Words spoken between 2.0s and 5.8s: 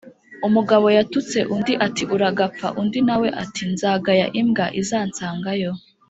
uragapfa undi nawe ati nzagaya imwba izansangayo.